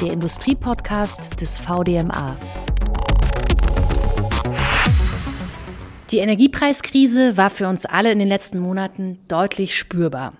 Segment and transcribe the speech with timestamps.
[0.00, 2.36] der Industriepodcast des VDMA.
[6.10, 10.32] Die Energiepreiskrise war für uns alle in den letzten Monaten deutlich spürbar.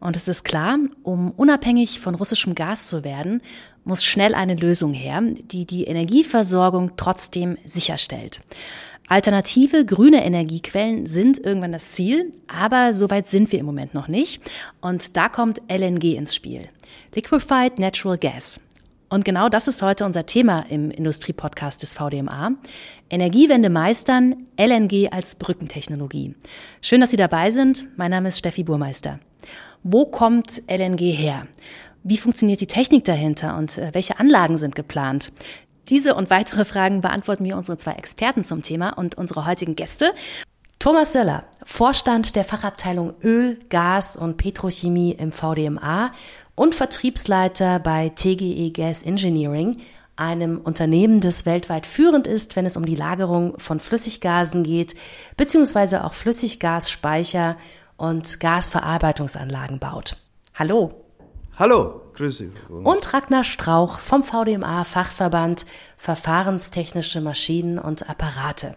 [0.00, 3.40] Und es ist klar, um unabhängig von russischem Gas zu werden,
[3.84, 8.42] muss schnell eine Lösung her, die die Energieversorgung trotzdem sicherstellt.
[9.08, 14.08] Alternative grüne Energiequellen sind irgendwann das Ziel, aber so weit sind wir im Moment noch
[14.08, 14.42] nicht.
[14.80, 16.68] Und da kommt LNG ins Spiel.
[17.14, 18.60] Liquefied Natural Gas.
[19.08, 22.52] Und genau das ist heute unser Thema im Industriepodcast des VDMA.
[23.08, 26.34] Energiewende meistern, LNG als Brückentechnologie.
[26.80, 27.86] Schön, dass Sie dabei sind.
[27.96, 29.20] Mein Name ist Steffi Burmeister.
[29.84, 31.46] Wo kommt LNG her?
[32.02, 35.32] Wie funktioniert die Technik dahinter und äh, welche Anlagen sind geplant?
[35.88, 40.12] Diese und weitere Fragen beantworten wir unsere zwei Experten zum Thema und unsere heutigen Gäste.
[40.80, 46.12] Thomas Söller, Vorstand der Fachabteilung Öl, Gas und Petrochemie im VDMA
[46.56, 49.80] und Vertriebsleiter bei TGE Gas Engineering,
[50.16, 54.96] einem Unternehmen, das weltweit führend ist, wenn es um die Lagerung von Flüssiggasen geht,
[55.36, 57.56] beziehungsweise auch Flüssiggasspeicher
[57.98, 60.16] und Gasverarbeitungsanlagen baut.
[60.54, 61.04] Hallo.
[61.58, 62.50] Hallo, grüße.
[62.68, 68.76] Und Ragnar Strauch vom VDMA Fachverband Verfahrenstechnische Maschinen und Apparate.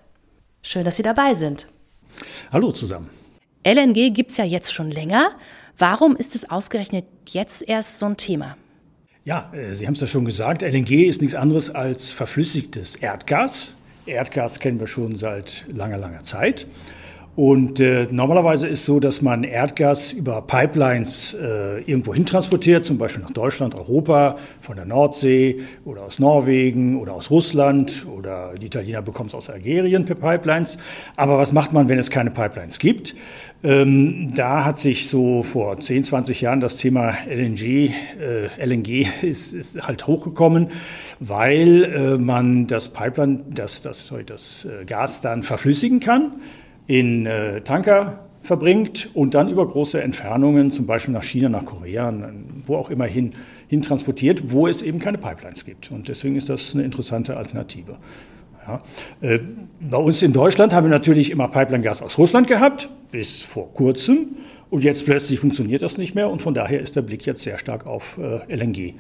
[0.62, 1.68] Schön, dass Sie dabei sind.
[2.52, 3.10] Hallo zusammen.
[3.66, 5.32] LNG gibt es ja jetzt schon länger.
[5.80, 8.58] Warum ist es ausgerechnet jetzt erst so ein Thema?
[9.24, 13.76] Ja, äh, Sie haben es ja schon gesagt, LNG ist nichts anderes als verflüssigtes Erdgas.
[14.06, 16.68] Erdgas kennen wir schon seit langer, langer Zeit.
[17.40, 22.98] Und äh, normalerweise ist so, dass man Erdgas über Pipelines äh, irgendwo hin transportiert, zum
[22.98, 28.66] Beispiel nach Deutschland, Europa, von der Nordsee oder aus Norwegen oder aus Russland oder die
[28.66, 30.78] Italiener bekommen es aus Algerien per Pipelines.
[31.16, 33.16] Aber was macht man, wenn es keine Pipelines gibt?
[33.64, 39.54] Ähm, da hat sich so vor 10, 20 Jahren das Thema LNG, äh, LNG ist,
[39.54, 40.68] ist, halt hochgekommen,
[41.22, 46.34] weil äh, man das Pipeline, das, das, das äh, Gas dann verflüssigen kann
[46.90, 52.12] in äh, Tanker verbringt und dann über große Entfernungen, zum Beispiel nach China, nach Korea,
[52.66, 53.36] wo auch immer hin,
[53.68, 55.92] hin transportiert, wo es eben keine Pipelines gibt.
[55.92, 57.98] Und deswegen ist das eine interessante Alternative.
[58.66, 58.82] Ja.
[59.22, 59.40] Äh,
[59.80, 64.38] bei uns in Deutschland haben wir natürlich immer Pipeline-Gas aus Russland gehabt, bis vor kurzem.
[64.72, 66.28] Und jetzt plötzlich funktioniert das nicht mehr.
[66.28, 68.96] Und von daher ist der Blick jetzt sehr stark auf äh, LNG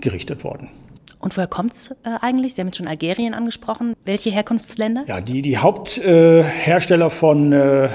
[0.00, 0.70] gerichtet worden.
[1.18, 2.54] Und woher kommt es äh, eigentlich?
[2.54, 3.94] Sie haben jetzt schon Algerien angesprochen.
[4.04, 5.04] Welche Herkunftsländer?
[5.06, 7.88] Ja, die, die Haupthersteller äh, von äh,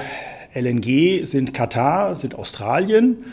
[0.54, 3.24] LNG sind Katar, sind Australien.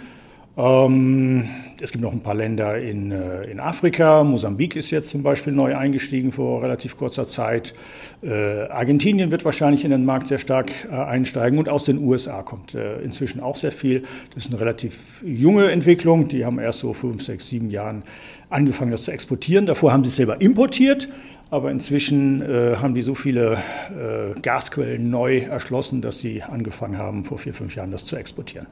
[0.58, 1.48] Ähm,
[1.80, 4.24] es gibt noch ein paar Länder in, äh, in Afrika.
[4.24, 7.76] Mosambik ist jetzt zum Beispiel neu eingestiegen vor relativ kurzer Zeit.
[8.24, 12.42] Äh, Argentinien wird wahrscheinlich in den Markt sehr stark äh, einsteigen und aus den USA
[12.42, 14.04] kommt inzwischen auch sehr viel.
[14.34, 16.28] Das ist eine relativ junge Entwicklung.
[16.28, 18.04] Die haben erst so fünf, sechs, sieben Jahren
[18.50, 19.66] angefangen, das zu exportieren.
[19.66, 21.10] Davor haben sie es selber importiert.
[21.50, 23.58] Aber inzwischen äh, haben die so viele
[23.90, 28.68] äh, Gasquellen neu erschlossen, dass sie angefangen haben, vor vier, fünf Jahren das zu exportieren.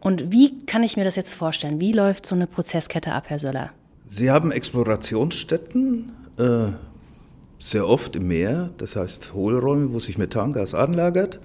[0.00, 1.78] Und wie kann ich mir das jetzt vorstellen?
[1.80, 3.70] Wie läuft so eine Prozesskette ab, Herr Söller?
[4.08, 6.72] Sie haben Explorationsstätten, äh,
[7.60, 11.38] sehr oft im Meer, das heißt Hohlräume, wo sich Methangas anlagert.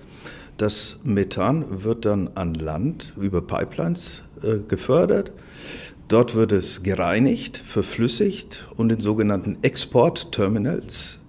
[0.57, 5.31] Das Methan wird dann an Land über Pipelines äh, gefördert.
[6.07, 11.19] Dort wird es gereinigt, verflüssigt und in sogenannten Exportterminals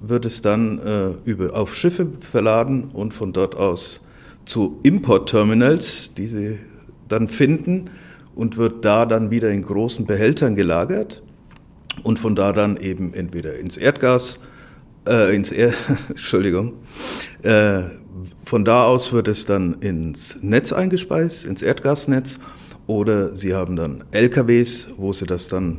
[0.00, 4.00] wird es dann äh, über, auf Schiffe verladen und von dort aus
[4.44, 6.58] zu Importterminals, die sie
[7.08, 7.90] dann finden
[8.34, 11.22] und wird da dann wieder in großen Behältern gelagert
[12.02, 14.38] und von da dann eben entweder ins Erdgas,
[15.06, 15.74] äh, ins er
[16.08, 16.72] Entschuldigung,
[17.42, 17.82] äh,
[18.42, 22.40] von da aus wird es dann ins Netz eingespeist, ins Erdgasnetz
[22.86, 25.78] oder sie haben dann LKWs, wo sie das dann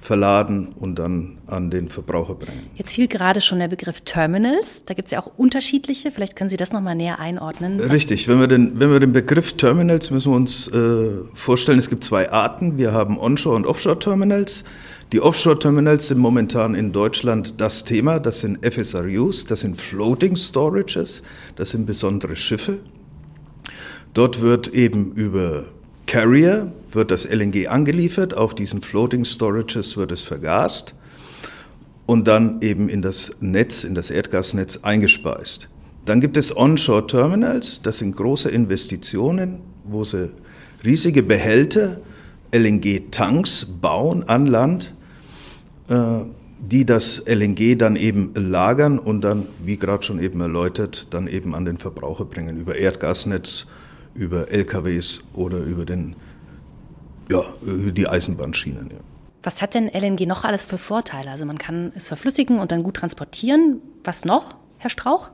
[0.00, 2.70] verladen und dann an den Verbraucher bringen.
[2.74, 4.84] Jetzt fiel gerade schon der Begriff Terminals.
[4.86, 6.10] Da gibt es ja auch unterschiedliche.
[6.10, 7.78] Vielleicht können Sie das nochmal näher einordnen.
[7.78, 8.26] Richtig.
[8.26, 12.02] Wenn wir, den, wenn wir den Begriff Terminals müssen wir uns äh, vorstellen, es gibt
[12.02, 12.78] zwei Arten.
[12.78, 14.64] Wir haben Onshore- und Offshore-Terminals.
[15.12, 18.20] Die Offshore-Terminals sind momentan in Deutschland das Thema.
[18.20, 21.22] Das sind FSRUs, das sind Floating Storages,
[21.56, 22.78] das sind besondere Schiffe.
[24.14, 25.66] Dort wird eben über
[26.10, 30.92] Carrier wird das LNG angeliefert, auf diesen Floating Storages wird es vergast
[32.04, 35.68] und dann eben in das Netz, in das Erdgasnetz eingespeist.
[36.06, 40.32] Dann gibt es Onshore Terminals, das sind große Investitionen, wo sie
[40.84, 42.00] riesige Behälter,
[42.52, 44.92] LNG-Tanks bauen an Land,
[45.90, 45.94] äh,
[46.58, 51.54] die das LNG dann eben lagern und dann, wie gerade schon eben erläutert, dann eben
[51.54, 53.68] an den Verbraucher bringen über Erdgasnetz,
[54.14, 56.16] über LKWs oder über, den,
[57.30, 58.90] ja, über die Eisenbahnschienen.
[58.90, 58.98] Ja.
[59.42, 61.30] Was hat denn LNG noch alles für Vorteile?
[61.30, 63.80] Also man kann es verflüssigen und dann gut transportieren.
[64.04, 65.30] Was noch, Herr Strauch?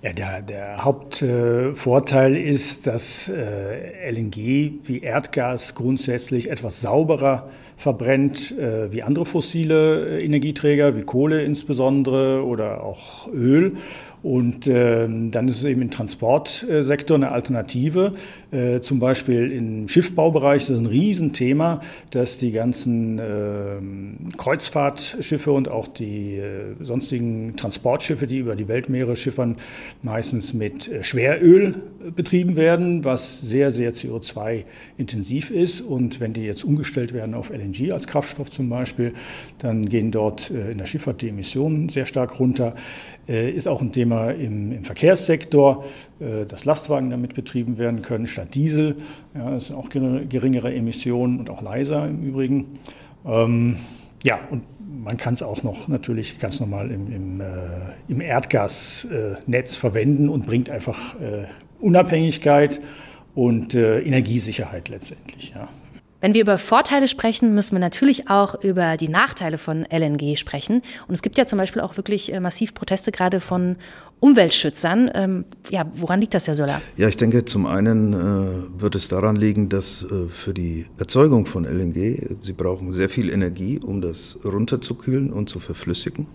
[0.00, 8.56] Ja, der, der Hauptvorteil äh, ist, dass äh, LNG wie Erdgas grundsätzlich etwas sauberer verbrennt
[8.56, 13.76] äh, wie andere fossile äh, Energieträger, wie Kohle insbesondere oder auch Öl.
[14.22, 18.14] Und äh, dann ist es eben im Transportsektor eine Alternative.
[18.50, 21.80] Äh, zum Beispiel im Schiffbaubereich ist das ein Riesenthema,
[22.10, 29.16] dass die ganzen äh, Kreuzfahrtschiffe und auch die äh, sonstigen Transportschiffe, die über die Weltmeere
[29.16, 29.56] schiffern,
[30.02, 31.76] meistens mit äh, Schweröl
[32.16, 35.80] betrieben werden, was sehr, sehr CO2-intensiv ist.
[35.82, 39.12] Und wenn die jetzt umgestellt werden auf LNG als Kraftstoff zum Beispiel,
[39.58, 42.74] dann gehen dort in der Schifffahrt die Emissionen sehr stark runter.
[43.26, 45.84] Ist auch ein Thema, Thema im, im Verkehrssektor,
[46.20, 48.96] äh, dass Lastwagen damit betrieben werden können statt Diesel.
[49.34, 52.78] Ja, das sind auch geringere Emissionen und auch leiser im Übrigen.
[53.26, 53.76] Ähm,
[54.24, 54.62] ja, und
[55.04, 57.44] man kann es auch noch natürlich ganz normal im, im, äh,
[58.08, 61.44] im Erdgasnetz äh, verwenden und bringt einfach äh,
[61.80, 62.80] Unabhängigkeit
[63.34, 65.52] und äh, Energiesicherheit letztendlich.
[65.54, 65.68] Ja.
[66.20, 70.82] Wenn wir über Vorteile sprechen, müssen wir natürlich auch über die Nachteile von LNG sprechen.
[71.06, 73.76] Und es gibt ja zum Beispiel auch wirklich äh, massiv Proteste gerade von
[74.18, 75.12] Umweltschützern.
[75.14, 76.82] Ähm, ja, woran liegt das, Herr Söller?
[76.96, 81.46] Ja, ich denke, zum einen äh, wird es daran liegen, dass äh, für die Erzeugung
[81.46, 86.26] von LNG, Sie brauchen sehr viel Energie, um das runterzukühlen und zu verflüssigen.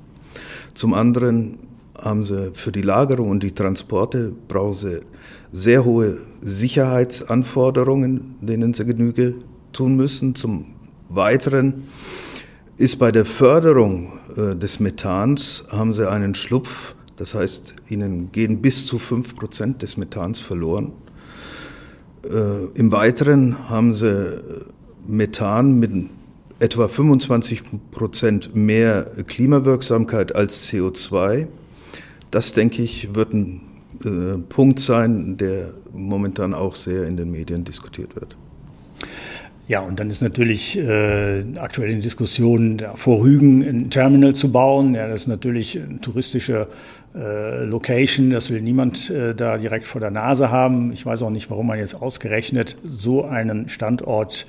[0.74, 1.58] Zum anderen
[2.02, 5.02] haben Sie für die Lagerung und die Transporte brauchen Sie
[5.52, 9.36] sehr hohe Sicherheitsanforderungen, denen Sie Genüge
[9.74, 10.36] tun müssen.
[10.36, 10.66] Zum
[11.10, 11.84] Weiteren
[12.78, 18.62] ist bei der Förderung äh, des Methans, haben sie einen Schlupf, das heißt, ihnen gehen
[18.62, 20.94] bis zu 5 Prozent des Methans verloren.
[22.26, 24.42] Äh, Im Weiteren haben sie äh,
[25.06, 25.92] Methan mit
[26.60, 31.48] etwa 25 Prozent mehr Klimawirksamkeit als CO2.
[32.32, 33.62] Das, denke ich, wird ein
[34.04, 38.36] äh, Punkt sein, der momentan auch sehr in den Medien diskutiert wird.
[39.70, 44.94] Ja, und dann ist natürlich äh, aktuell in Diskussion, vor Rügen ein Terminal zu bauen.
[44.94, 46.68] Ja, das ist natürlich eine touristische
[47.16, 50.92] äh, Location, das will niemand äh, da direkt vor der Nase haben.
[50.92, 54.48] Ich weiß auch nicht, warum man jetzt ausgerechnet so einen Standort,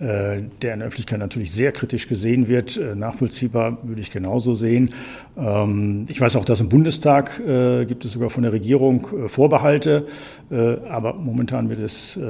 [0.00, 4.54] äh, der in der Öffentlichkeit natürlich sehr kritisch gesehen wird, äh, nachvollziehbar würde ich genauso
[4.54, 4.90] sehen.
[5.38, 9.28] Ähm, ich weiß auch, dass im Bundestag äh, gibt es sogar von der Regierung äh,
[9.28, 10.06] Vorbehalte,
[10.50, 12.22] äh, aber momentan wird es äh,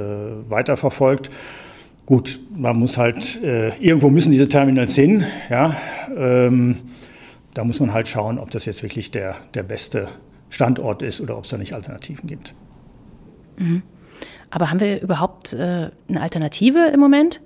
[0.49, 1.31] weiterverfolgt.
[2.07, 5.75] Gut, man muss halt, äh, irgendwo müssen diese Terminals hin, ja.
[6.15, 6.77] Ähm,
[7.53, 10.07] da muss man halt schauen, ob das jetzt wirklich der, der beste
[10.49, 12.55] Standort ist oder ob es da nicht Alternativen gibt.
[13.57, 13.83] Mhm.
[14.51, 17.41] Aber haben wir überhaupt äh, eine Alternative im Moment,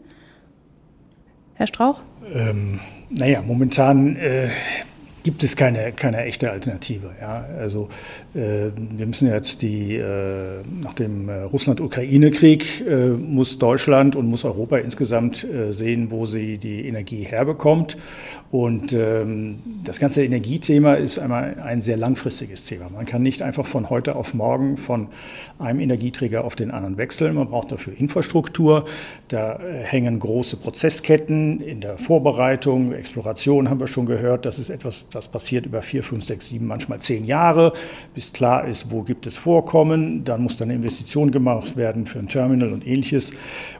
[1.55, 2.01] Herr Strauch?
[2.31, 2.79] Ähm,
[3.09, 4.47] naja, momentan äh,
[5.23, 7.11] gibt es keine, keine echte Alternative.
[7.19, 7.45] Ja?
[7.57, 7.87] Also
[8.33, 14.45] äh, wir müssen jetzt die, äh, nach dem äh, Russland-Ukraine-Krieg äh, muss Deutschland und muss
[14.45, 17.97] Europa insgesamt äh, sehen, wo sie die Energie herbekommt.
[18.51, 22.89] Und ähm, das ganze Energiethema ist einmal ein sehr langfristiges Thema.
[22.89, 25.07] Man kann nicht einfach von heute auf morgen von
[25.61, 27.35] einem Energieträger auf den anderen wechseln.
[27.35, 28.85] Man braucht dafür Infrastruktur.
[29.27, 34.45] Da äh, hängen große Prozessketten in der Vorbereitung, Exploration haben wir schon gehört.
[34.45, 37.73] Das ist etwas, das passiert über vier, fünf, sechs, sieben, manchmal zehn Jahre,
[38.13, 40.23] bis klar ist, wo gibt es Vorkommen.
[40.23, 43.31] Dann muss dann eine Investition gemacht werden für ein Terminal und ähnliches.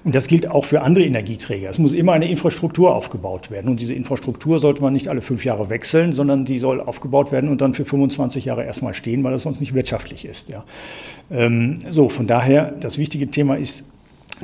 [0.04, 1.70] Und das gilt auch für andere Energieträger.
[1.70, 3.70] Es muss immer eine Infrastruktur aufgebaut werden.
[3.70, 7.50] Und diese Infrastruktur sollte man nicht alle fünf Jahre wechseln, sondern die soll aufgebaut werden
[7.50, 10.50] und dann für 25 Jahre erstmal stehen, weil das sonst nicht wirtschaftlich ist.
[10.50, 10.64] Ja.
[11.30, 13.84] Ähm, so, von daher, das wichtige Thema ist,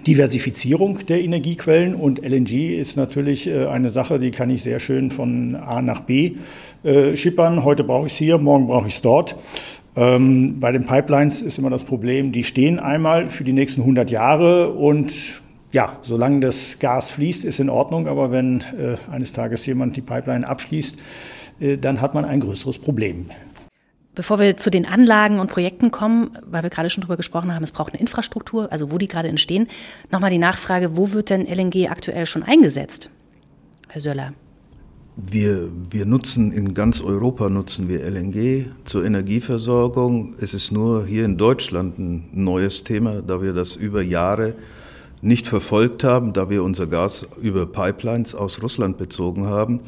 [0.05, 5.09] Diversifizierung der Energiequellen und LNG ist natürlich äh, eine Sache, die kann ich sehr schön
[5.09, 6.33] von A nach B
[6.83, 7.63] äh, schippern.
[7.63, 9.35] Heute brauche ich es hier, morgen brauche ich es dort.
[9.95, 14.11] Ähm, bei den Pipelines ist immer das Problem, die stehen einmal für die nächsten 100
[14.11, 15.41] Jahre und
[15.71, 20.01] ja, solange das Gas fließt, ist in Ordnung, aber wenn äh, eines Tages jemand die
[20.01, 20.97] Pipeline abschließt,
[21.81, 23.31] dann hat man ein größeres Problem.
[24.17, 27.63] Bevor wir zu den Anlagen und Projekten kommen, weil wir gerade schon darüber gesprochen haben,
[27.63, 29.67] es braucht eine Infrastruktur, also wo die gerade entstehen,
[30.11, 33.11] nochmal die Nachfrage, wo wird denn LNG aktuell schon eingesetzt?
[33.87, 34.33] Herr Söller.
[35.17, 40.33] Wir, wir nutzen in ganz Europa nutzen wir LNG zur Energieversorgung.
[40.41, 44.55] Es ist nur hier in Deutschland ein neues Thema, da wir das über Jahre
[45.21, 49.81] nicht verfolgt haben, da wir unser Gas über Pipelines aus Russland bezogen haben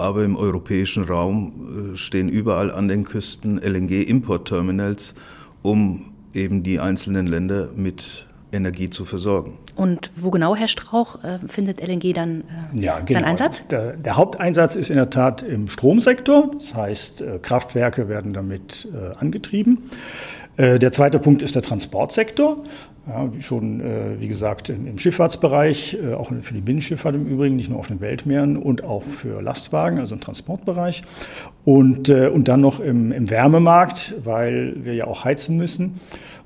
[0.00, 5.14] aber im europäischen Raum äh, stehen überall an den Küsten LNG-Importterminals,
[5.62, 9.58] um eben die einzelnen Länder mit Energie zu versorgen.
[9.76, 13.12] Und wo genau, Herr Strauch, äh, findet LNG dann äh, ja, genau.
[13.12, 13.66] seinen Einsatz?
[13.68, 16.50] Der, der, Haupteinsatz ist in der Tat im Stromsektor.
[16.54, 19.90] Das heißt, äh, Kraftwerke werden damit äh, angetrieben.
[20.60, 22.58] Äh, der zweite Punkt ist der Transportsektor.
[23.08, 27.70] Ja, schon, äh, wie gesagt, im, Schifffahrtsbereich, äh, auch für die Binnenschifffahrt im Übrigen, nicht
[27.70, 31.02] nur auf den Weltmeeren und auch für Lastwagen, also im Transportbereich.
[31.64, 35.98] Und, und dann noch im, im Wärmemarkt, weil wir ja auch heizen müssen.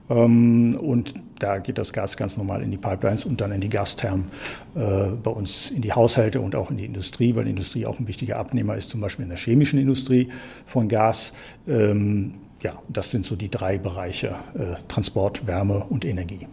[0.09, 3.69] Ähm, und da geht das Gas ganz normal in die Pipelines und dann in die
[3.69, 4.29] Gasthermen
[4.75, 8.07] bei uns in die Haushalte und auch in die Industrie, weil die Industrie auch ein
[8.07, 10.29] wichtiger Abnehmer ist, zum Beispiel in der chemischen Industrie
[10.65, 11.33] von Gas.
[11.67, 16.49] Ähm, ja, das sind so die drei Bereiche äh, Transport, Wärme und Energie.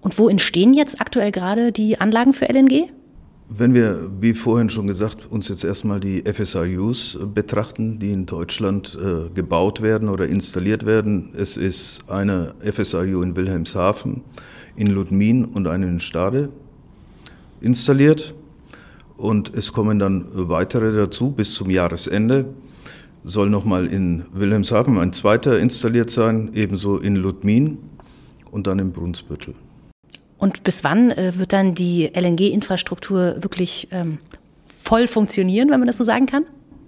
[0.00, 2.88] Und wo entstehen jetzt aktuell gerade die Anlagen für LNG?
[3.48, 8.96] Wenn wir, wie vorhin schon gesagt, uns jetzt erstmal die FSRUs betrachten, die in Deutschland
[8.96, 11.34] äh, gebaut werden oder installiert werden.
[11.36, 14.22] Es ist eine FSRU in Wilhelmshaven,
[14.76, 16.50] in Ludmin und eine in Stade
[17.60, 18.34] installiert.
[19.16, 22.46] Und es kommen dann weitere dazu bis zum Jahresende
[23.24, 27.78] soll nochmal in Wilhelmshaven ein zweiter installiert sein, ebenso in Ludmin
[28.50, 29.54] und dann in Brunsbüttel.
[30.38, 34.18] Und bis wann äh, wird dann die LNG-Infrastruktur wirklich ähm,
[34.82, 36.44] voll funktionieren, wenn man das so sagen kann?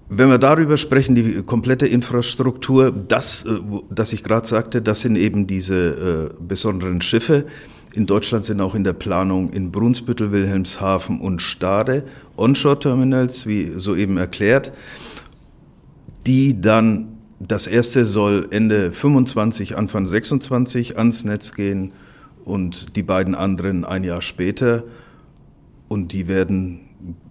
[0.09, 3.50] Wenn wir darüber sprechen, die komplette Infrastruktur, das, äh,
[3.91, 7.47] das ich gerade sagte, das sind eben diese äh, besonderen Schiffe.
[7.95, 12.03] In Deutschland sind auch in der Planung in Brunsbüttel, Wilhelmshaven und Stade
[12.37, 14.73] Onshore-Terminals, wie soeben erklärt
[16.26, 21.93] die dann, das erste soll Ende 25, Anfang 26 ans Netz gehen
[22.45, 24.85] und die beiden anderen ein Jahr später.
[25.88, 26.81] Und die werden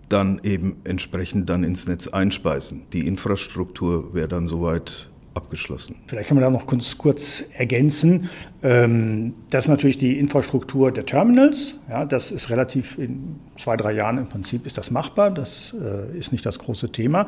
[0.10, 2.84] dann eben entsprechend dann ins Netz einspeisen.
[2.94, 5.96] Die Infrastruktur wäre dann soweit abgeschlossen.
[6.08, 8.30] Vielleicht kann man da noch kurz, kurz ergänzen.
[8.64, 11.80] Ähm, das ist natürlich die Infrastruktur der Terminals.
[11.90, 15.32] Ja, das ist relativ in zwei, drei Jahren im Prinzip ist das machbar.
[15.32, 17.28] Das äh, ist nicht das große Thema.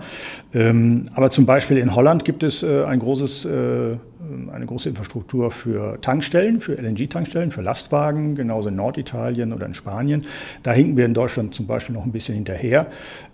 [0.54, 3.98] Ähm, aber zum Beispiel in Holland gibt es äh, ein großes äh,
[4.52, 10.26] eine große Infrastruktur für Tankstellen, für LNG-Tankstellen, für Lastwagen, genauso in Norditalien oder in Spanien.
[10.64, 12.88] Da hinken wir in Deutschland zum Beispiel noch ein bisschen hinterher.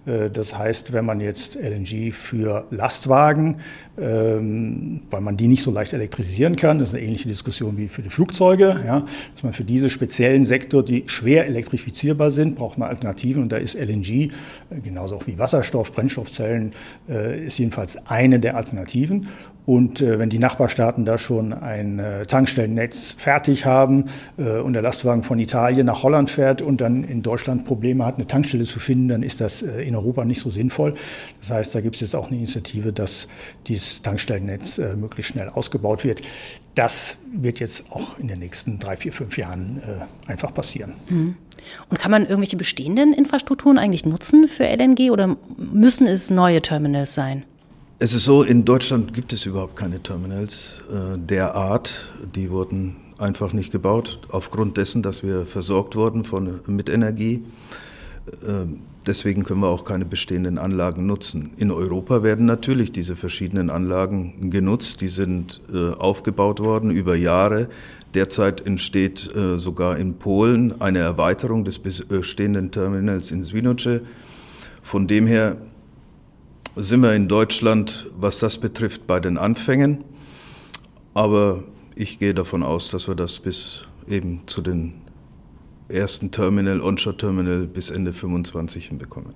[0.06, 3.58] Das heißt, wenn man jetzt LNG für Lastwagen,
[4.00, 7.88] ähm, weil man die nicht so leicht elektrisieren kann, das ist eine ähnliche Diskussion wie
[7.92, 12.78] für die Flugzeuge, ja, dass man für diese speziellen Sektor, die schwer elektrifizierbar sind, braucht
[12.78, 14.30] man Alternativen und da ist LNG, äh,
[14.82, 16.74] genauso auch wie Wasserstoff, Brennstoffzellen,
[17.10, 19.28] äh, ist jedenfalls eine der Alternativen.
[19.66, 24.06] Und äh, wenn die Nachbarstaaten da schon ein Tankstellennetz fertig haben
[24.38, 28.26] und der Lastwagen von Italien nach Holland fährt und dann in Deutschland Probleme hat, eine
[28.26, 30.96] Tankstelle zu finden, dann ist das in Europa nicht so sinnvoll.
[31.40, 33.28] Das heißt, da gibt es jetzt auch eine Initiative, dass
[33.68, 36.24] dieses Tankstellennetz möglichst schnell ausgebaut wird.
[36.76, 40.94] Das wird jetzt auch in den nächsten drei, vier, fünf Jahren äh, einfach passieren.
[41.10, 41.36] Mhm.
[41.90, 47.14] Und kann man irgendwelche bestehenden Infrastrukturen eigentlich nutzen für LNG oder müssen es neue Terminals
[47.14, 47.44] sein?
[48.00, 52.14] Es ist so, in Deutschland gibt es überhaupt keine Terminals äh, der Art.
[52.36, 57.44] Die wurden einfach nicht gebaut, aufgrund dessen, dass wir versorgt wurden von, mit Energie.
[58.42, 58.66] Äh,
[59.06, 61.52] deswegen können wir auch keine bestehenden Anlagen nutzen.
[61.58, 65.02] In Europa werden natürlich diese verschiedenen Anlagen genutzt.
[65.02, 67.70] Die sind äh, aufgebaut worden über Jahre.
[68.14, 74.02] Derzeit entsteht äh, sogar in Polen eine Erweiterung des bestehenden Terminals in Swinoce.
[74.82, 75.58] Von dem her
[76.76, 80.04] sind wir in Deutschland, was das betrifft, bei den Anfängen.
[81.14, 81.64] Aber
[81.96, 85.01] ich gehe davon aus, dass wir das bis eben zu den
[85.94, 89.34] ersten Terminal, Onshore-Terminal bis Ende 25 hinbekommen.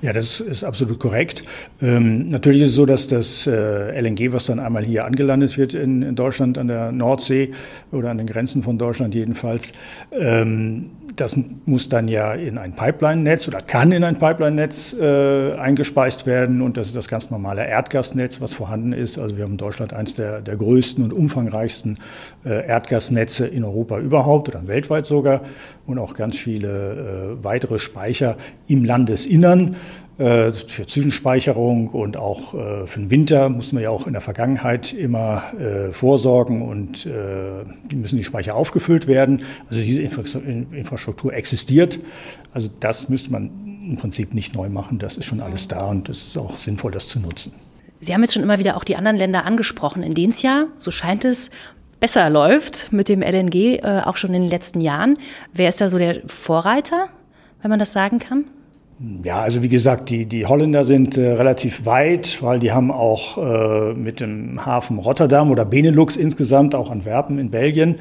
[0.00, 1.44] Ja, das ist absolut korrekt.
[1.80, 5.74] Ähm, natürlich ist es so, dass das äh, LNG, was dann einmal hier angelandet wird
[5.74, 7.52] in, in, Deutschland an der Nordsee
[7.90, 9.72] oder an den Grenzen von Deutschland jedenfalls,
[10.12, 16.26] ähm, das muss dann ja in ein Pipeline-Netz oder kann in ein Pipeline-Netz äh, eingespeist
[16.26, 16.62] werden.
[16.62, 19.18] Und das ist das ganz normale Erdgasnetz, was vorhanden ist.
[19.18, 21.98] Also wir haben in Deutschland eines der, der größten und umfangreichsten
[22.44, 25.42] äh, Erdgasnetze in Europa überhaupt oder weltweit sogar.
[25.86, 28.36] Und auch ganz viele äh, weitere Speicher
[28.68, 29.76] im Landesinnern
[30.16, 34.92] für Zwischenspeicherung und auch äh, für den Winter mussten wir ja auch in der Vergangenheit
[34.92, 39.42] immer äh, vorsorgen und die müssen die Speicher aufgefüllt werden.
[39.68, 41.98] Also diese Infrastruktur existiert.
[42.52, 43.50] Also das müsste man
[43.88, 44.98] im Prinzip nicht neu machen.
[44.98, 47.52] Das ist schon alles da und es ist auch sinnvoll, das zu nutzen.
[48.00, 50.66] Sie haben jetzt schon immer wieder auch die anderen Länder angesprochen, in denen es ja,
[50.78, 51.50] so scheint es,
[52.00, 55.16] besser läuft mit dem LNG, äh, auch schon in den letzten Jahren.
[55.52, 57.08] Wer ist da so der Vorreiter,
[57.60, 58.46] wenn man das sagen kann?
[59.24, 63.36] Ja, also wie gesagt, die, die Holländer sind äh, relativ weit, weil die haben auch
[63.36, 67.96] äh, mit dem Hafen Rotterdam oder Benelux insgesamt, auch Antwerpen in Belgien,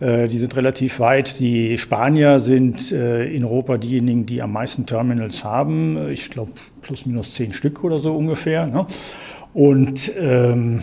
[0.00, 1.40] äh, die sind relativ weit.
[1.40, 6.08] Die Spanier sind äh, in Europa diejenigen, die am meisten Terminals haben.
[6.10, 8.66] Ich glaube, plus minus zehn Stück oder so ungefähr.
[8.66, 8.86] Ne?
[9.52, 10.80] Und ähm,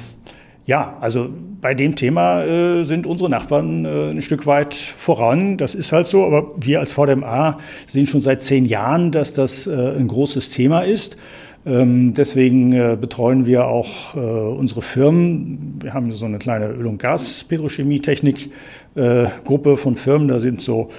[0.66, 1.28] ja, also
[1.62, 5.56] bei dem Thema äh, sind unsere Nachbarn äh, ein Stück weit voran.
[5.58, 6.26] Das ist halt so.
[6.26, 10.82] Aber wir als VDMA sehen schon seit zehn Jahren, dass das äh, ein großes Thema
[10.82, 11.18] ist.
[11.66, 15.80] Ähm, deswegen äh, betreuen wir auch äh, unsere Firmen.
[15.82, 20.28] Wir haben so eine kleine Öl- und Gas-Petrochemie-Technik-Gruppe von Firmen.
[20.28, 20.90] Da sind so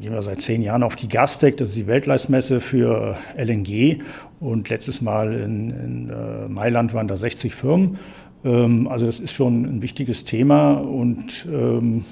[0.00, 3.98] gehen wir seit zehn Jahren auf die Gastec, das ist die Weltleistmesse für LNG.
[4.40, 7.98] Und letztes Mal in, in äh, Mailand waren da 60 Firmen.
[8.44, 12.04] Ähm, also das ist schon ein wichtiges Thema und ähm,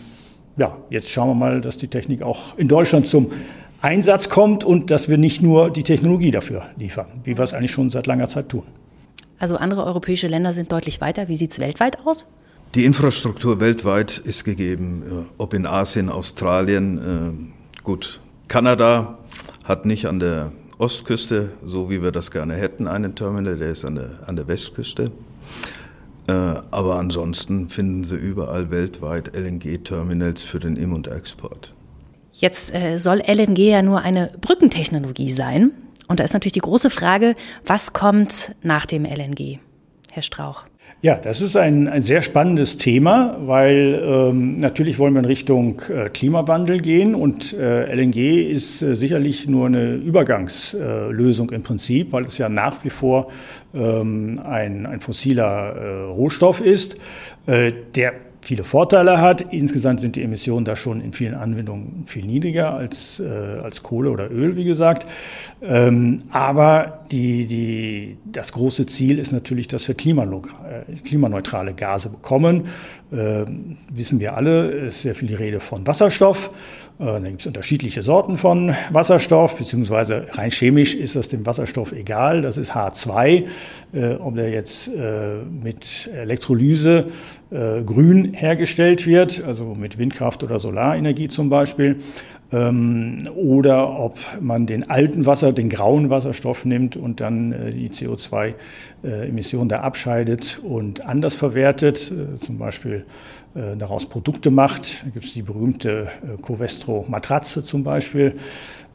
[0.56, 3.28] ja, jetzt schauen wir mal, dass die Technik auch in Deutschland zum
[3.80, 7.70] Einsatz kommt und dass wir nicht nur die Technologie dafür liefern, wie wir es eigentlich
[7.70, 8.64] schon seit langer Zeit tun.
[9.38, 11.28] Also andere europäische Länder sind deutlich weiter.
[11.28, 12.26] Wie sieht es weltweit aus?
[12.74, 16.98] Die Infrastruktur weltweit ist gegeben, äh, ob in Asien, Australien,
[17.78, 18.20] äh, gut.
[18.48, 19.18] Kanada
[19.64, 23.84] hat nicht an der Ostküste, so wie wir das gerne hätten, einen Terminal, der ist
[23.84, 25.10] an der, an der Westküste.
[26.28, 26.32] Äh,
[26.70, 31.74] aber ansonsten finden Sie überall weltweit LNG-Terminals für den Im- und Export.
[32.32, 35.72] Jetzt äh, soll LNG ja nur eine Brückentechnologie sein.
[36.06, 37.34] Und da ist natürlich die große Frage,
[37.66, 39.58] was kommt nach dem LNG,
[40.10, 40.64] Herr Strauch?
[41.00, 45.80] Ja, das ist ein, ein sehr spannendes Thema, weil ähm, natürlich wollen wir in Richtung
[45.88, 52.24] äh, Klimawandel gehen und äh, LNG ist äh, sicherlich nur eine Übergangslösung im Prinzip, weil
[52.24, 53.30] es ja nach wie vor
[53.74, 56.96] ähm, ein, ein fossiler äh, Rohstoff ist,
[57.46, 58.14] äh, der
[58.48, 59.42] viele Vorteile hat.
[59.52, 63.26] Insgesamt sind die Emissionen da schon in vielen Anwendungen viel niedriger als, äh,
[63.62, 65.06] als Kohle oder Öl, wie gesagt.
[65.60, 72.68] Ähm, aber die, die, das große Ziel ist natürlich, dass wir äh, klimaneutrale Gase bekommen.
[73.12, 76.50] Ähm, wissen wir alle, ist sehr viel die Rede von Wasserstoff.
[76.98, 81.92] Äh, da gibt es unterschiedliche Sorten von Wasserstoff, beziehungsweise rein chemisch ist das dem Wasserstoff
[81.92, 82.42] egal.
[82.42, 83.46] Das ist H2.
[83.92, 87.06] Äh, ob der jetzt äh, mit Elektrolyse
[87.50, 91.98] grün hergestellt wird, also mit Windkraft oder Solarenergie zum Beispiel,
[92.52, 97.90] ähm, oder ob man den alten Wasser, den grauen Wasserstoff nimmt und dann äh, die
[97.90, 103.04] CO2-Emissionen äh, da abscheidet und anders verwertet, äh, zum Beispiel
[103.54, 105.04] äh, daraus Produkte macht.
[105.04, 108.36] Da gibt es die berühmte äh, Covestro-Matratze zum Beispiel,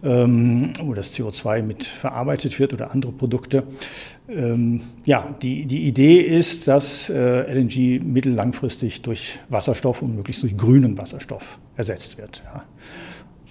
[0.04, 3.64] wo das CO2 mit verarbeitet wird oder andere Produkte.
[4.28, 10.58] Ähm, ja, die, die Idee ist, dass äh, LNG mittellangfristig durch Wasserstoff und möglichst durch
[10.58, 12.44] grünen Wasserstoff ersetzt wird.
[12.46, 12.64] Ja.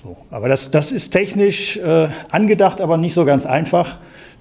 [0.04, 0.16] So.
[0.30, 3.98] Aber das, das ist technisch äh, angedacht, aber nicht so ganz einfach.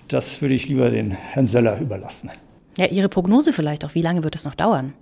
[0.07, 2.29] Das würde ich lieber den Herrn Söller überlassen.
[2.77, 3.93] Ja, Ihre Prognose vielleicht auch.
[3.95, 4.93] Wie lange wird es noch dauern?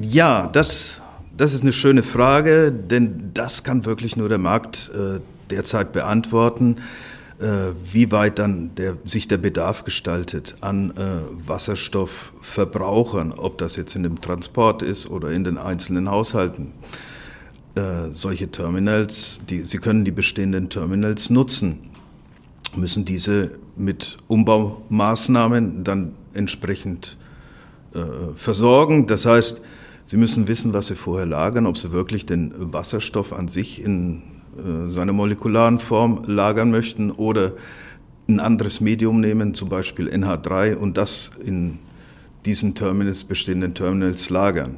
[0.00, 1.00] Ja, das,
[1.36, 5.20] das ist eine schöne Frage, denn das kann wirklich nur der Markt äh,
[5.50, 6.76] derzeit beantworten,
[7.42, 13.96] äh, wie weit dann der, sich der Bedarf gestaltet an äh, Wasserstoffverbrauchern, ob das jetzt
[13.96, 16.72] in dem Transport ist oder in den einzelnen Haushalten.
[17.74, 21.90] Äh, solche Terminals, die, sie können die bestehenden Terminals nutzen,
[22.76, 27.18] müssen diese mit Umbaumaßnahmen dann entsprechend
[28.34, 29.06] versorgen.
[29.06, 29.60] Das heißt,
[30.06, 34.22] sie müssen wissen, was sie vorher lagern, ob sie wirklich den Wasserstoff an sich in
[34.86, 37.52] seiner molekularen Form lagern möchten oder
[38.28, 41.78] ein anderes Medium nehmen, zum Beispiel NH3, und das in
[42.44, 44.76] diesen Terminals, bestehenden Terminals lagern.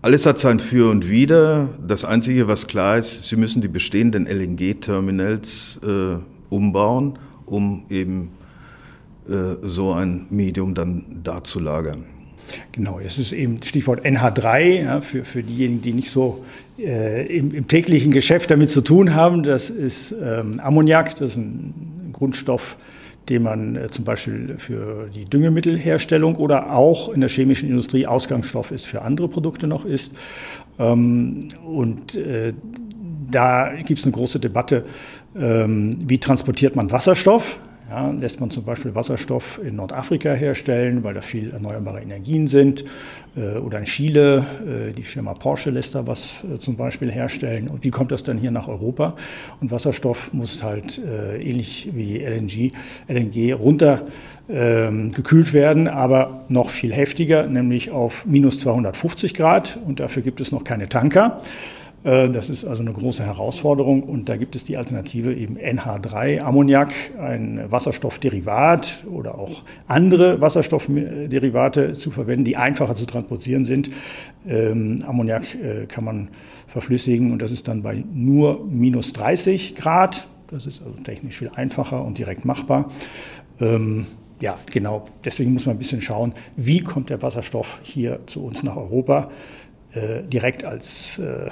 [0.00, 1.68] Alles hat sein Für und Wider.
[1.86, 6.16] Das Einzige, was klar ist, Sie müssen die bestehenden LNG-Terminals äh,
[6.52, 8.30] umbauen, um eben
[9.28, 12.11] äh, so ein Medium dann da zu lagern.
[12.72, 16.44] Genau, es ist eben Stichwort NH3 ja, für, für diejenigen, die nicht so
[16.78, 19.42] äh, im, im, täglichen Geschäft damit zu tun haben.
[19.42, 22.76] Das ist ähm, Ammoniak, das ist ein Grundstoff,
[23.28, 28.70] den man äh, zum Beispiel für die Düngemittelherstellung oder auch in der chemischen Industrie Ausgangsstoff
[28.70, 30.12] ist, für andere Produkte noch ist.
[30.78, 32.52] Ähm, und äh,
[33.30, 34.84] da gibt es eine große Debatte,
[35.36, 37.58] ähm, wie transportiert man Wasserstoff?
[37.92, 42.86] Ja, lässt man zum Beispiel Wasserstoff in Nordafrika herstellen, weil da viel erneuerbare Energien sind.
[43.36, 47.68] Äh, oder in Chile, äh, die Firma Porsche lässt da was äh, zum Beispiel herstellen.
[47.68, 49.14] Und wie kommt das dann hier nach Europa?
[49.60, 52.72] Und Wasserstoff muss halt äh, ähnlich wie LNG,
[53.08, 54.06] LNG runter
[54.48, 59.78] ähm, gekühlt werden, aber noch viel heftiger, nämlich auf minus 250 Grad.
[59.86, 61.42] Und dafür gibt es noch keine Tanker.
[62.04, 66.40] Äh, das ist also eine große Herausforderung und da gibt es die Alternative eben NH3
[66.40, 73.90] Ammoniak, ein Wasserstoffderivat oder auch andere Wasserstoffderivate zu verwenden, die einfacher zu transportieren sind.
[74.46, 76.28] Ähm, Ammoniak äh, kann man
[76.66, 80.26] verflüssigen und das ist dann bei nur minus 30 Grad.
[80.48, 82.90] Das ist also technisch viel einfacher und direkt machbar.
[83.60, 84.06] Ähm,
[84.40, 85.08] ja, genau.
[85.24, 89.30] Deswegen muss man ein bisschen schauen, wie kommt der Wasserstoff hier zu uns nach Europa
[89.92, 91.48] äh, direkt als, äh,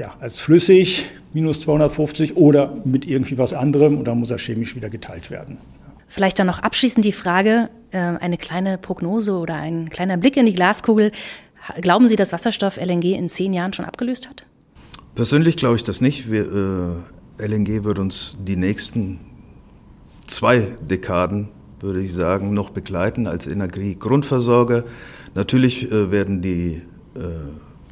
[0.00, 4.74] ja, als flüssig, minus 250 oder mit irgendwie was anderem und dann muss er chemisch
[4.74, 5.58] wieder geteilt werden.
[6.08, 10.46] Vielleicht dann noch abschließend die Frage, äh, eine kleine Prognose oder ein kleiner Blick in
[10.46, 11.12] die Glaskugel.
[11.82, 14.46] Glauben Sie, dass Wasserstoff LNG in zehn Jahren schon abgelöst hat?
[15.14, 16.30] Persönlich glaube ich das nicht.
[16.30, 17.02] Wir,
[17.38, 19.20] äh, LNG wird uns die nächsten
[20.26, 21.48] zwei Dekaden
[21.82, 24.84] würde ich sagen, noch begleiten als Energiegrundversorger.
[25.34, 26.82] Natürlich äh, werden die
[27.14, 27.20] äh,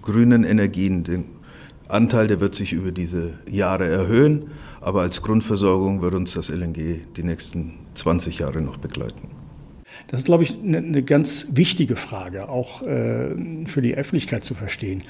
[0.02, 1.24] grünen Energien, den
[1.88, 7.01] Anteil, der wird sich über diese Jahre erhöhen, aber als Grundversorgung wird uns das LNG
[7.16, 9.29] die nächsten 20 Jahre noch begleiten.
[10.09, 13.35] Das ist, glaube ich, eine, eine ganz wichtige Frage, auch äh,
[13.66, 15.03] für die Öffentlichkeit zu verstehen.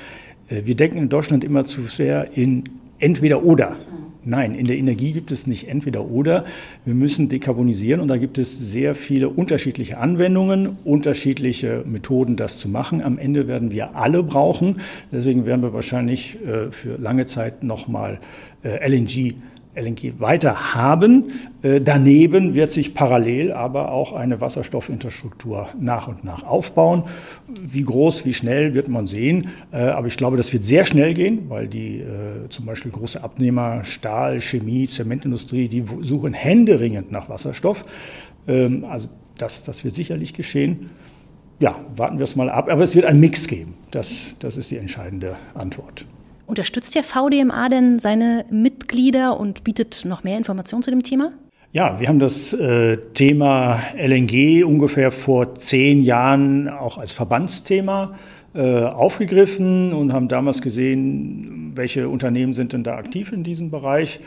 [0.49, 2.65] Äh, wir denken in Deutschland immer zu sehr in
[2.99, 3.77] entweder oder.
[4.25, 6.45] Nein, in der Energie gibt es nicht entweder oder.
[6.85, 12.69] Wir müssen dekarbonisieren und da gibt es sehr viele unterschiedliche Anwendungen, unterschiedliche Methoden, das zu
[12.69, 13.01] machen.
[13.01, 14.81] Am Ende werden wir alle brauchen.
[15.13, 18.19] Deswegen werden wir wahrscheinlich äh, für lange Zeit nochmal
[18.65, 19.35] äh, LNG
[19.79, 21.33] LNG weiter haben.
[21.63, 27.05] Äh, daneben wird sich parallel aber auch eine Wasserstoffinfrastruktur nach und nach aufbauen.
[27.63, 29.49] Wie groß, wie schnell wird man sehen.
[29.73, 33.23] Äh, aber ich glaube, das wird sehr schnell gehen, weil die äh, zum Beispiel große
[33.23, 37.85] Abnehmer Stahl, Chemie, Zementindustrie, die suchen händeringend nach Wasserstoff.
[38.47, 40.91] Ähm, also das, das wird sicherlich geschehen.
[41.61, 42.69] Ja, warten wir es mal ab.
[42.71, 43.75] Aber es wird einen Mix geben.
[43.91, 46.07] Das, das ist die entscheidende Antwort.
[46.49, 51.33] Unterstützt der VDMA denn seine Mitglieder und bietet noch mehr Informationen zu dem Thema?
[51.73, 58.15] Ja, wir haben das äh, Thema LNG ungefähr vor zehn Jahren auch als Verbandsthema
[58.55, 64.21] äh, aufgegriffen und haben damals gesehen, welche Unternehmen sind denn da aktiv in diesem Bereich.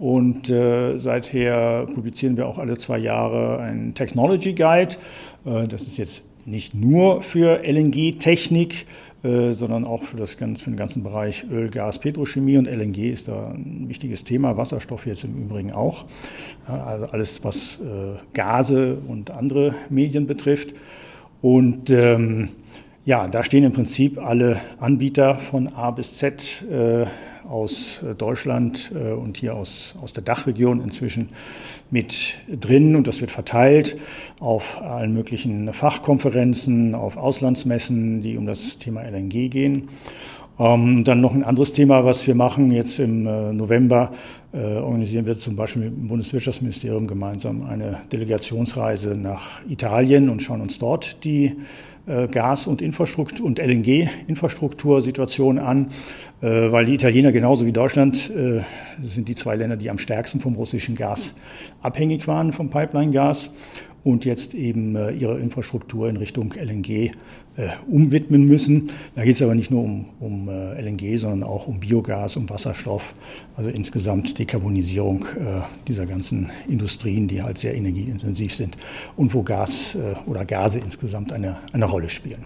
[0.00, 4.96] Und äh, seither publizieren wir auch alle zwei Jahre einen Technology Guide.
[5.46, 8.86] Äh, das ist jetzt nicht nur für LNG-Technik,
[9.22, 13.12] äh, sondern auch für, das ganz, für den ganzen Bereich Öl, Gas, Petrochemie und LNG
[13.12, 16.06] ist da ein wichtiges Thema, Wasserstoff jetzt im Übrigen auch.
[16.66, 20.74] also alles, was äh, Gase und andere Medien betrifft.
[21.42, 22.48] Und ähm,
[23.08, 27.06] ja, da stehen im Prinzip alle Anbieter von A bis Z äh,
[27.48, 31.30] aus äh, Deutschland äh, und hier aus, aus der Dachregion inzwischen
[31.90, 33.96] mit drin und das wird verteilt
[34.40, 39.88] auf allen möglichen Fachkonferenzen, auf Auslandsmessen, die um das Thema LNG gehen.
[40.58, 42.72] Ähm, dann noch ein anderes Thema, was wir machen.
[42.72, 44.10] Jetzt im äh, November
[44.52, 50.60] äh, organisieren wir zum Beispiel mit dem Bundeswirtschaftsministerium gemeinsam eine Delegationsreise nach Italien und schauen
[50.60, 51.56] uns dort die
[52.30, 55.90] Gas- und Infrastruktur und LNG-Infrastruktursituation an,
[56.40, 58.62] äh, weil die Italiener genauso wie Deutschland äh,
[59.02, 61.34] sind die zwei Länder, die am stärksten vom russischen Gas
[61.82, 63.50] abhängig waren, vom Pipeline-Gas
[64.04, 67.10] und jetzt eben äh, ihre Infrastruktur in Richtung LNG äh,
[67.90, 68.90] umwidmen müssen.
[69.14, 72.48] Da geht es aber nicht nur um, um äh, LNG, sondern auch um Biogas, um
[72.48, 73.14] Wasserstoff,
[73.56, 75.26] also insgesamt Dekarbonisierung
[75.86, 78.76] dieser ganzen Industrien, die halt sehr energieintensiv sind
[79.16, 82.44] und wo Gas oder Gase insgesamt eine, eine Rolle spielen.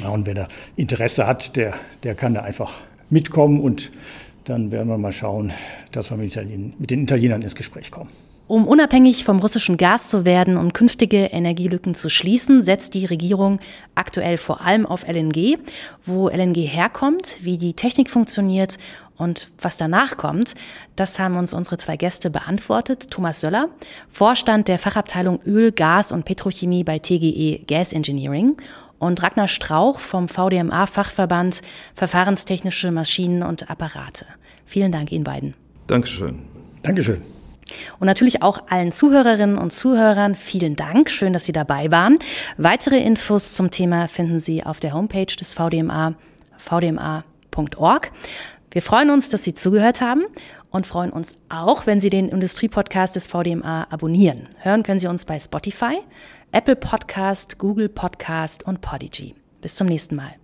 [0.00, 2.74] Ja, und wer da Interesse hat, der, der kann da einfach
[3.08, 3.92] mitkommen und
[4.44, 5.52] dann werden wir mal schauen,
[5.92, 8.10] dass wir mit, Italien, mit den Italienern ins Gespräch kommen.
[8.50, 13.60] Um unabhängig vom russischen Gas zu werden und künftige Energielücken zu schließen, setzt die Regierung
[13.94, 15.58] aktuell vor allem auf LNG.
[16.04, 18.78] Wo LNG herkommt, wie die Technik funktioniert
[19.16, 20.56] und was danach kommt,
[20.96, 23.12] das haben uns unsere zwei Gäste beantwortet.
[23.12, 23.68] Thomas Söller,
[24.08, 28.56] Vorstand der Fachabteilung Öl, Gas und Petrochemie bei TGE Gas Engineering
[28.98, 31.62] und Ragnar Strauch vom VDMA Fachverband
[31.94, 34.26] Verfahrenstechnische Maschinen und Apparate.
[34.64, 35.54] Vielen Dank Ihnen beiden.
[35.86, 36.40] Dankeschön.
[36.82, 37.22] Dankeschön.
[37.98, 41.10] Und natürlich auch allen Zuhörerinnen und Zuhörern vielen Dank.
[41.10, 42.18] Schön, dass Sie dabei waren.
[42.56, 46.14] Weitere Infos zum Thema finden Sie auf der Homepage des VDMA,
[46.58, 48.12] vdma.org.
[48.70, 50.22] Wir freuen uns, dass Sie zugehört haben
[50.70, 54.48] und freuen uns auch, wenn Sie den Industriepodcast des VDMA abonnieren.
[54.58, 55.98] Hören können Sie uns bei Spotify,
[56.52, 59.34] Apple Podcast, Google Podcast und Podigy.
[59.60, 60.34] Bis zum nächsten Mal.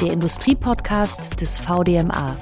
[0.00, 2.36] Der Industriepodcast des VDMA.